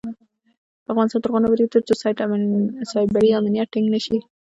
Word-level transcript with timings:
افغانستان 0.91 1.21
تر 1.21 1.29
هغو 1.29 1.41
نه 1.41 1.47
ابادیږي، 1.47 1.71
ترڅو 1.73 1.93
سایبري 2.93 3.29
امنیت 3.39 3.67
ټینګ 3.73 3.87
نشي. 3.93 4.17